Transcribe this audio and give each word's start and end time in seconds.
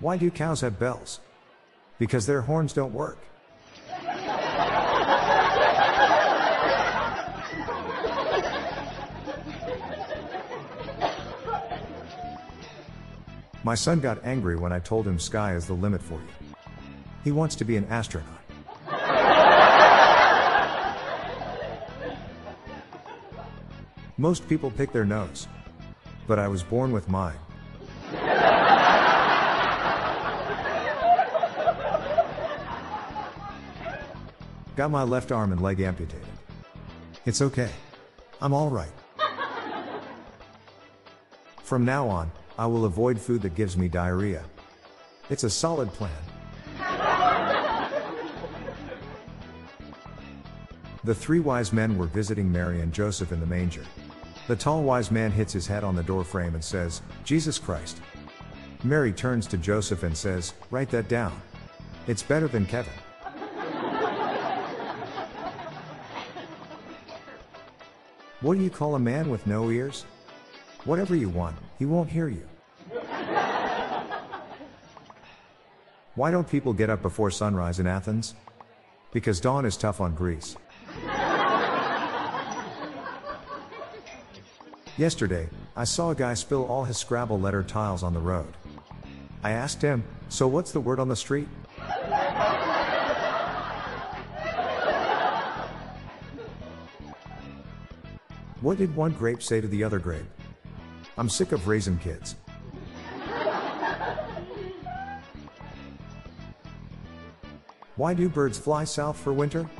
Why 0.00 0.18
do 0.18 0.30
cows 0.30 0.60
have 0.60 0.78
bells? 0.78 1.20
Because 1.98 2.26
their 2.26 2.42
horns 2.42 2.74
don't 2.74 2.92
work. 2.92 3.18
My 13.64 13.74
son 13.74 14.00
got 14.00 14.22
angry 14.22 14.54
when 14.54 14.72
I 14.72 14.78
told 14.78 15.08
him 15.08 15.18
sky 15.18 15.54
is 15.54 15.66
the 15.66 15.72
limit 15.72 16.02
for 16.02 16.20
you. 16.20 16.54
He 17.24 17.32
wants 17.32 17.56
to 17.56 17.64
be 17.64 17.76
an 17.76 17.86
astronaut. 17.86 18.28
Most 24.18 24.48
people 24.48 24.70
pick 24.70 24.92
their 24.92 25.04
nose. 25.04 25.48
But 26.26 26.38
I 26.38 26.48
was 26.48 26.62
born 26.62 26.92
with 26.92 27.08
mine. 27.08 27.36
Got 34.76 34.90
my 34.90 35.02
left 35.02 35.32
arm 35.32 35.52
and 35.52 35.60
leg 35.60 35.80
amputated. 35.80 36.26
It's 37.24 37.40
okay. 37.40 37.70
I'm 38.42 38.52
alright. 38.52 38.92
From 41.62 41.84
now 41.84 42.06
on, 42.06 42.30
I 42.58 42.66
will 42.66 42.84
avoid 42.84 43.18
food 43.18 43.42
that 43.42 43.54
gives 43.54 43.76
me 43.76 43.88
diarrhea. 43.88 44.44
It's 45.30 45.44
a 45.44 45.50
solid 45.50 45.88
plan. 45.88 46.12
The 51.04 51.14
three 51.14 51.40
wise 51.40 51.72
men 51.72 51.96
were 51.96 52.06
visiting 52.06 52.50
Mary 52.50 52.80
and 52.80 52.92
Joseph 52.92 53.32
in 53.32 53.40
the 53.40 53.46
manger. 53.46 53.84
The 54.46 54.56
tall 54.56 54.82
wise 54.82 55.10
man 55.10 55.30
hits 55.30 55.52
his 55.52 55.66
head 55.66 55.84
on 55.84 55.96
the 55.96 56.02
door 56.02 56.22
frame 56.22 56.54
and 56.54 56.62
says, 56.62 57.00
Jesus 57.24 57.58
Christ. 57.58 58.00
Mary 58.84 59.12
turns 59.12 59.46
to 59.48 59.56
Joseph 59.56 60.02
and 60.02 60.16
says, 60.16 60.52
Write 60.70 60.90
that 60.90 61.08
down. 61.08 61.40
It's 62.06 62.22
better 62.22 62.46
than 62.46 62.66
Kevin. 62.66 62.92
What 68.46 68.56
do 68.56 68.62
you 68.62 68.70
call 68.70 68.94
a 68.94 69.00
man 69.00 69.28
with 69.28 69.44
no 69.44 69.70
ears? 69.72 70.04
Whatever 70.84 71.16
you 71.16 71.28
want, 71.28 71.56
he 71.80 71.84
won't 71.84 72.08
hear 72.08 72.28
you. 72.28 72.48
Why 76.14 76.30
don't 76.30 76.48
people 76.48 76.72
get 76.72 76.88
up 76.88 77.02
before 77.02 77.32
sunrise 77.32 77.80
in 77.80 77.88
Athens? 77.88 78.36
Because 79.12 79.40
dawn 79.40 79.64
is 79.64 79.76
tough 79.76 80.00
on 80.00 80.14
Greece. 80.14 80.54
Yesterday, 84.96 85.48
I 85.74 85.82
saw 85.82 86.10
a 86.10 86.14
guy 86.14 86.34
spill 86.34 86.66
all 86.66 86.84
his 86.84 86.98
Scrabble 86.98 87.40
letter 87.40 87.64
tiles 87.64 88.04
on 88.04 88.14
the 88.14 88.20
road. 88.20 88.54
I 89.42 89.50
asked 89.50 89.82
him, 89.82 90.04
So 90.28 90.46
what's 90.46 90.70
the 90.70 90.78
word 90.78 91.00
on 91.00 91.08
the 91.08 91.16
street? 91.16 91.48
What 98.66 98.78
did 98.78 98.96
one 98.96 99.12
grape 99.12 99.44
say 99.44 99.60
to 99.60 99.68
the 99.68 99.84
other 99.84 100.00
grape? 100.00 100.26
I'm 101.16 101.28
sick 101.28 101.52
of 101.52 101.68
raising 101.68 101.98
kids. 101.98 102.34
Why 107.94 108.12
do 108.12 108.28
birds 108.28 108.58
fly 108.58 108.82
south 108.82 109.18
for 109.18 109.32
winter? 109.32 109.70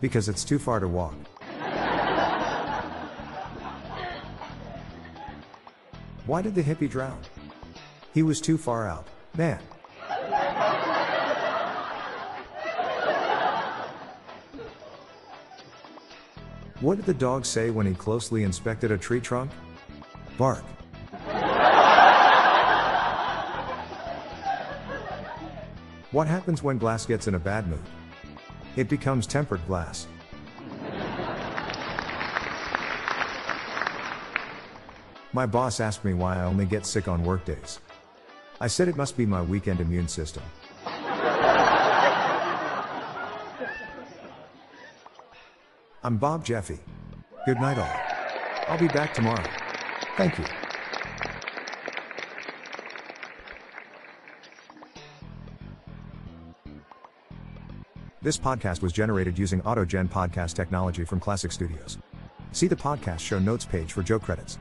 Because 0.00 0.30
it's 0.30 0.44
too 0.44 0.58
far 0.58 0.80
to 0.80 0.88
walk. 0.88 1.12
Why 6.24 6.40
did 6.40 6.54
the 6.54 6.62
hippie 6.62 6.88
drown? 6.88 7.20
He 8.14 8.22
was 8.22 8.40
too 8.40 8.56
far 8.56 8.88
out, 8.88 9.06
man. 9.36 9.60
What 16.80 16.96
did 16.96 17.06
the 17.06 17.14
dog 17.14 17.46
say 17.46 17.70
when 17.70 17.86
he 17.86 17.94
closely 17.94 18.42
inspected 18.42 18.90
a 18.90 18.98
tree 18.98 19.20
trunk? 19.20 19.50
Bark. 20.36 20.62
What 26.12 26.26
happens 26.26 26.62
when 26.62 26.76
glass 26.76 27.06
gets 27.06 27.28
in 27.28 27.34
a 27.34 27.38
bad 27.38 27.66
mood? 27.66 27.80
It 28.76 28.90
becomes 28.90 29.26
tempered 29.26 29.66
glass. 29.66 30.06
My 35.32 35.46
boss 35.46 35.80
asked 35.80 36.04
me 36.04 36.12
why 36.12 36.36
I 36.36 36.44
only 36.44 36.66
get 36.66 36.84
sick 36.84 37.08
on 37.08 37.24
workdays. 37.24 37.80
I 38.60 38.66
said 38.66 38.88
it 38.88 38.96
must 38.96 39.16
be 39.16 39.24
my 39.24 39.40
weekend 39.40 39.80
immune 39.80 40.08
system. 40.08 40.42
I'm 46.06 46.18
Bob 46.18 46.44
Jeffy. 46.44 46.78
Good 47.46 47.60
night, 47.60 47.78
all. 47.78 48.00
I'll 48.68 48.78
be 48.78 48.86
back 48.86 49.12
tomorrow. 49.12 49.42
Thank 50.16 50.38
you. 50.38 50.44
This 58.22 58.38
podcast 58.38 58.82
was 58.82 58.92
generated 58.92 59.36
using 59.36 59.60
AutoGen 59.62 60.08
podcast 60.08 60.54
technology 60.54 61.04
from 61.04 61.18
Klassic 61.18 61.50
Studios. 61.50 61.98
See 62.52 62.68
the 62.68 62.76
podcast 62.76 63.18
show 63.18 63.40
notes 63.40 63.64
page 63.64 63.92
for 63.92 64.04
Joe 64.04 64.20
credits. 64.20 64.58